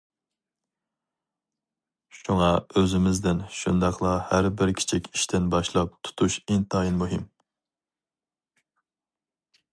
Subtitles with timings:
[2.19, 2.47] شۇڭا،
[2.81, 7.29] ئۆزىمىزدىن، شۇنداقلا ھەر بىر كىچىك ئىشتىن باشلاپ تۇتۇش ئىنتايىن مۇھىم.